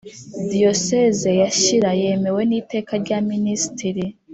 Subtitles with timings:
[0.49, 4.05] Diyoseze ya Shyira yemewe n’Iteka rya Minisitiri